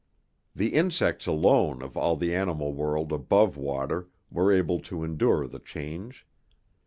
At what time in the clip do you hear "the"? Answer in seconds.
0.55-0.73, 2.15-2.33, 5.45-5.59